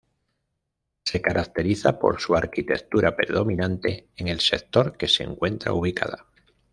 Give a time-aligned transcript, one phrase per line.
[1.03, 6.25] Se caracteriza por su arquitectura predominante en el sector que se encuentra ubicada.